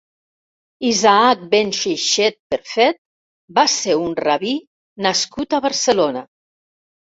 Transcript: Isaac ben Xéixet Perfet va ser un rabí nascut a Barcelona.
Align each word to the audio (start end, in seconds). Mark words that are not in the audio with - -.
Isaac 0.91 1.43
ben 1.51 1.69
Xéixet 1.79 2.39
Perfet 2.55 2.99
va 3.59 3.67
ser 3.75 3.99
un 4.07 4.19
rabí 4.23 4.57
nascut 5.09 5.57
a 5.59 5.63
Barcelona. 5.71 6.27